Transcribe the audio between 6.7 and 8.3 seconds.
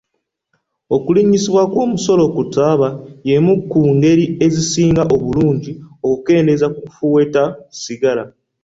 ku kufuweeta sigala.